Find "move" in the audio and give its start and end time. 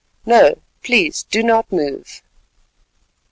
1.71-2.23